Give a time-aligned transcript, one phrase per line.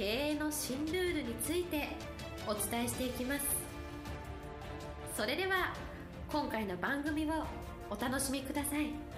[0.00, 1.90] 経営の新ルールについて
[2.46, 3.44] お伝えしていきます。
[5.14, 5.74] それでは
[6.32, 7.44] 今回の番組を
[7.90, 9.09] お楽しみください。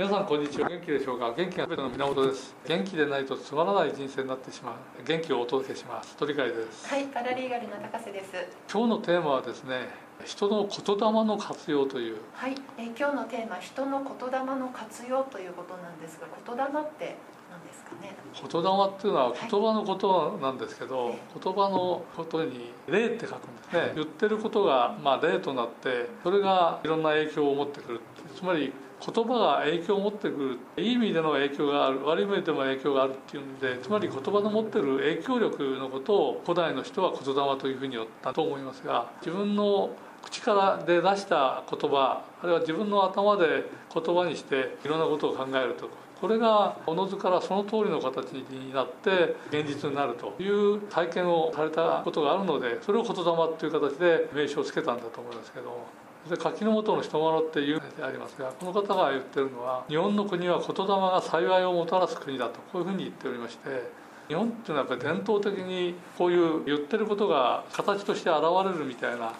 [0.00, 0.66] 皆さんこんにちは。
[0.66, 1.34] 元気でしょうか？
[1.36, 2.54] 元気が全ての源です。
[2.66, 4.74] 元気でないとつまらない人生になってしまう。
[5.06, 6.16] 元気をお届けします。
[6.16, 6.88] 鳥海です。
[6.88, 8.32] はいパラリーガルの高瀬です。
[8.72, 9.90] 今日のテーマはですね
[10.24, 12.16] 人の言霊の活用という。
[12.32, 17.16] はいえ今日のテーマ人の言霊の活用ということなんですが言霊って
[17.52, 18.16] 何ですかね？
[18.32, 23.92] 言霊っていうのは言葉のことなんですけど、はい言葉のことに「霊」って書くんですね。
[23.96, 28.00] 言ってることがまあ霊となってそれがいろんな影響を持ってくる
[28.34, 28.72] つまり
[29.04, 30.82] 言葉が影響を持ってくる。
[30.84, 32.04] いい意味での影響がある。
[32.04, 39.90] 悪い意味でも影響があるっていうんでつまり言葉の持ってる影響力のことを古代の人は言霊というふうに言ったと思いますが自分の
[40.22, 45.88] 口からで出した言葉あるいは自分の頭で言葉にしていろんなことを考えると
[46.20, 53.24] これがおのずからその通りの形になって現実になるという体験をされたことがあるのでそれを言霊
[53.58, 55.86] という形で名称を付けたんだと思いますけど
[56.28, 63.90] で柿の本の人物っていうでありますがこの方が言ってるのは日本の国は言霊が幸いをもたらす国だとこういうふうに言っておりまして
[64.28, 69.32] 日本っていうのはやっぱり伝統的にこういう言ってることが形として現れるみたいな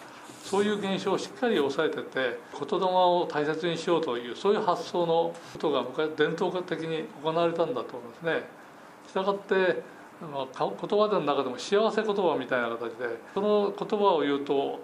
[0.43, 8.61] そういう現象をしっかり抑えてて言霊を大切にしようというそういう発想のことが昔伝統的に行われたんだと思いますね。
[9.07, 9.83] したがって、
[10.21, 10.29] 言
[10.99, 14.79] 葉の中でも幸せ言葉みたいな形でその言葉を言うと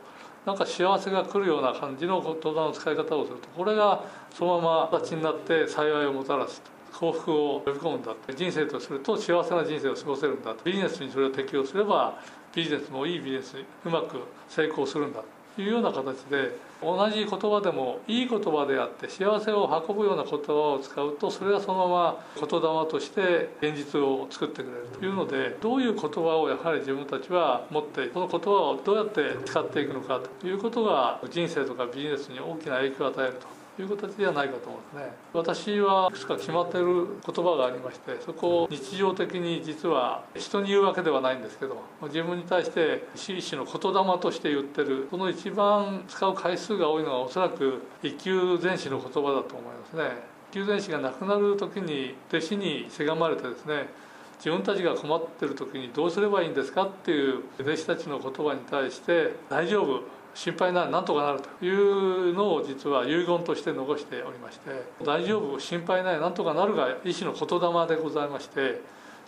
[0.47, 6.77] なんか幸せが来るような感じの登山の使い方をするとこれがそのまま形になって幸いをもたらすと。
[6.97, 12.17] 幸福を呼び込むんだ人生とすると幸せな人生を過ごせるんだビジネスにそれを適用すれば
[12.55, 15.21] ビジネスもいいビジネスにうまく成功するんだ
[15.61, 22.59] いうような形で同じ言葉でもいい言葉であって幸せを運ぶような言葉を使うとそれがそのまま言霊
[22.89, 33.56] として現実を作ってくれるというのでどういう言葉をやはり自分たちは持ってその言葉をどうやって使っていくのかということが人生とかビジネスに大きな影響を与えると。
[33.81, 35.15] いう形ではないかと思うんですね。
[35.33, 50.37] 私はいくつか決まっている言葉がありましてそこを日常的に実は人に言うわけではないんですけど自分に対して一種の言霊として言ってるその一番使う回数が多いのはおそらく一級前史の言葉だと思いますね。
[50.51, 53.89] 一級前史が亡くなる時に弟子にせがまれてですね
[54.37, 60.16] 自分たちが困ってる時にどうすればいいんですかっていう弟子たちの言葉に対して「大丈夫。
[60.37, 64.69] 心配ななんとかなるというのを実は遺言として残しておりまして
[65.03, 68.79] 「大丈夫心配ないなんとかなる」が医師の言霊でございまして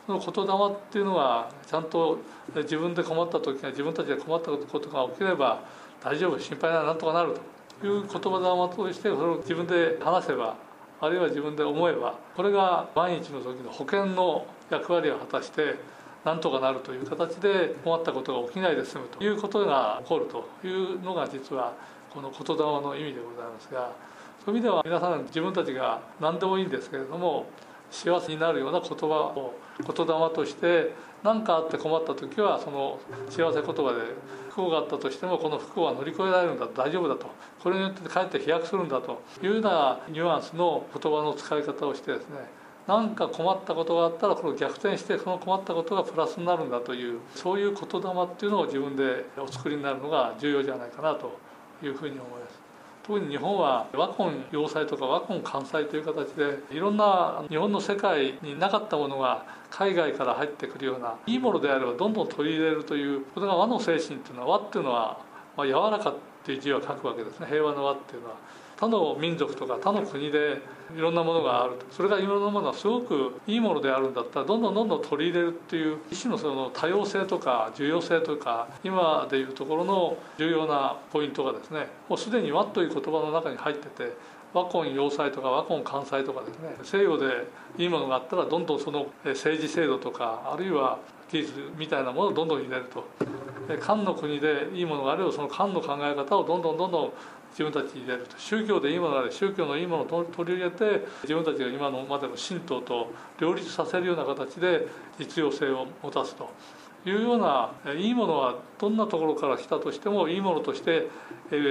[0.06, 2.20] その言霊っていうのはちゃんと
[2.56, 5.62] 自分で困った時が自分たちで困ったことが起きれば
[6.00, 7.34] 「大丈夫心配ないなんとかなる」
[7.82, 10.54] という言葉霊としてそれを自分で話せば
[11.02, 15.76] あるいは自分で思えばこれが万一の時の保険の役割を果たして
[16.26, 21.74] なんとかなるという形で困ったことが起きないで済むということが起こるというのが実は
[22.10, 23.92] この言霊の意味でございますが
[24.44, 27.46] そういう意味では皆さん自分たちが何でもいいんですけれども
[27.92, 30.94] 幸せになるような言葉を言霊として
[31.24, 33.00] 何かあって困った時はその
[33.30, 34.02] 幸せ言葉で
[34.50, 36.68] 不幸があったとしてもこの不幸は乗り越えられるんだ。
[36.68, 37.30] 大丈夫だと。
[37.62, 42.38] これによってかえって飛躍するんだというようなニュアンスの言葉の使い方をしてですね
[42.90, 51.38] 何か困ったことがあったらこれを逆転してその困ったことがプラスになるんだというそういう言霊っていうのを自分でお作りになるのが重要じゃないかなと
[51.84, 52.60] いうふうに思います。
[53.04, 65.20] 特に日本は和魂要塞とか和魂関西という形でいろんな日本の世界になかったものが海外から入ってくるようないいものであればどんどん取り入れるというこれが和の精神っていうのは和っていうのは、
[65.56, 67.48] まあ、柔らかっていう字を書くわけですね。
[67.50, 68.36] 平和の和っていうのは。
[68.80, 70.62] 他の民族とか他の国で
[70.96, 84.14] いろんなものがあるそれがいろんなものがすごくいいものであるんだったらどんどんどんどん取り入れるっていう一種のその多様性とか重要性とか今でいうところの重要なポイントがですねもうすでに和という言葉の中に入ってて
[84.54, 87.48] 和魂要塞とか和魂関西とかですね西洋で
[87.78, 91.00] いいものがあったらどんどんその政治制度とかあるいは
[91.30, 93.04] 技術みたいなものをどんどん入れると。
[93.78, 97.12] 漢の国でいいものがあればその漢の考え方をどんどんどんどん
[97.52, 104.88] 自分たちに入れると宗教でいいものなら宗教のいいものを取り入れて自分たちが今のまでの神道と両立させるような形で
[105.18, 106.50] 実用性を持たすと
[107.06, 111.08] いうようないいものはどんなところから来たとしてもいいものとして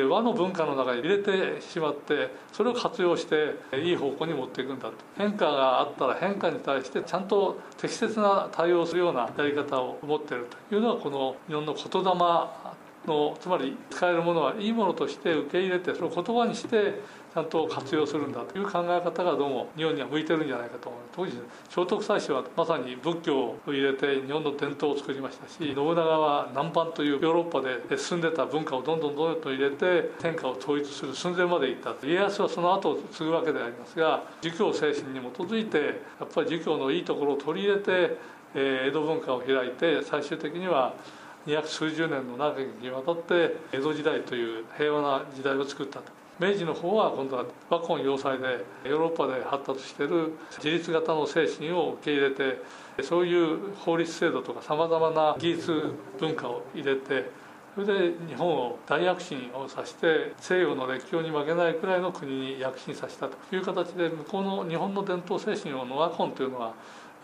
[0.09, 12.15] 和の文化の中に入れてしまってそれを活用していい方向に持っていくんだと変化があったら変化に対してちゃんと適切な対応するようなやり方を持っているというのがこの日本の言霊
[13.09, 17.01] のつまり使えるものはいいものとして受け入れてそれを言葉にして
[17.35, 21.01] ちゃんと活用するんだという考え方がどうも日本には向いてるんじゃないかと思う。
[21.15, 21.33] 当時
[21.69, 32.07] 聖徳太子はまさに仏教を入れて日本の伝統を作りましたし信長は南蛮というヨーロッパで進んでた文化をどんどんどんどん入れて天下を統一する寸前まで行った。
[32.07, 35.79] 家康はその後を継ぐわけでありますが儒教精神に基づいて
[36.21, 38.17] やっぱり儒教のいいところを取り入れて
[38.55, 40.95] 江戸文化を開いて最終的には
[41.47, 46.19] 二百数十年の長きにわたって江戸時代という平和な時代を作ったと。
[46.41, 52.63] 明治の方は今度は和魂要塞でヨーロッパで発達している自立型の精神を受け入れて
[53.03, 57.31] そういう法律制度とかさまざまな技術文化を入れて
[57.75, 66.73] それで日本を大躍進をさせて西洋の列強に負けないくらいの国に躍進させたという形で向こうの日本の伝統精神をノアコンというのは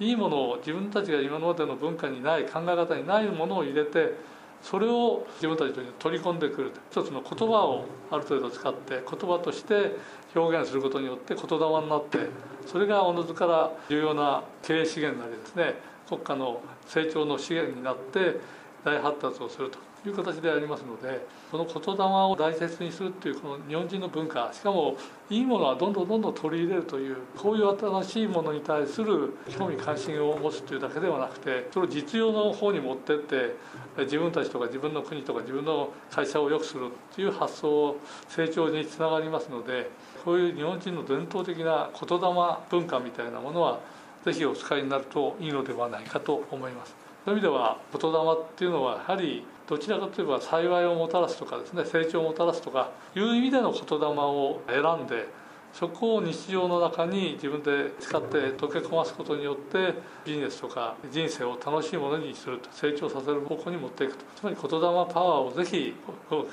[0.00, 4.14] いいものを自分たちが今までの文化にない考え方にないものを入れて
[4.62, 9.92] それを自分たちに取り込んでくる一つの言葉をある程度使って言葉として
[10.34, 12.18] 表現することによって言霊になって
[12.66, 15.74] それがおのずから重要な経営資源なりですね
[16.08, 18.40] 国家の成長の資源になって
[18.84, 19.93] 大発達をすると。
[20.08, 24.96] いう形でありますのでこの言霊を大切にするっていうこの日本人の文化しかも
[25.30, 33.56] いいものはどんどんどんどん取り入れるというこういう新しいものに対する興味関心を持つというだけではなくてそれを実用の方に持ってって
[33.98, 37.96] 自分たちとか自分の国とか自分の会社を良くするっていう発想を
[38.28, 39.90] 成長につながりますので
[40.24, 42.24] こういう日本人の伝統的な言霊
[42.70, 43.80] 文化みたいなものは
[44.24, 47.03] 是非お使いになるといいのではないかと思います。
[47.24, 55.26] そういう意味では言霊っていうのはやはりどちらかといえば幸いをもたらすとかですね成長をもたらすとかいう意味での言霊を選んで
[55.72, 59.94] そこを日常の中に自分で使って溶け込ますことによって
[60.24, 64.24] ビジネスとか人生を楽しいものにすると成長させる方向に持っていくと。
[64.36, 65.94] つまり言霊パワーをぜひ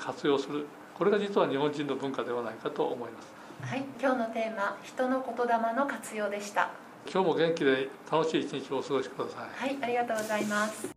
[0.00, 0.66] 活用する。
[0.94, 3.41] これが実は日本人の文化ではないかと思います。
[3.62, 6.70] はい今日のテーマ人の言霊の活用でした。
[7.10, 9.70] 今日も元気で楽しい一日をお過ごしください。
[9.70, 10.88] はいありがとうございます。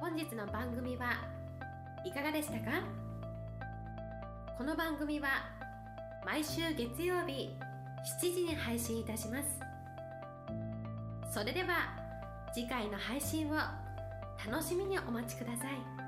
[0.00, 1.12] 本日の番組は
[2.04, 2.82] いかがでしたか？
[4.56, 5.28] この番組は
[6.24, 7.50] 毎週月曜日
[8.22, 9.60] 7時に配信いたします。
[11.34, 11.92] それでは
[12.54, 13.54] 次回の配信を
[14.50, 16.07] 楽しみにお待ちください。